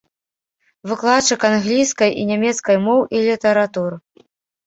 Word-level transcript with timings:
Выкладчык 0.91 1.41
англійскай 1.49 2.11
і 2.21 2.25
нямецкай 2.31 2.77
моў 2.85 3.01
і 3.17 3.21
літаратур. 3.27 3.91